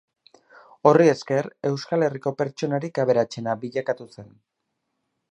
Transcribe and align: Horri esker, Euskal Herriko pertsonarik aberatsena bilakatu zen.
Horri 0.91 1.09
esker, 1.11 1.49
Euskal 1.69 2.05
Herriko 2.07 2.33
pertsonarik 2.39 2.97
aberatsena 3.03 3.55
bilakatu 3.65 4.09
zen. 4.17 4.33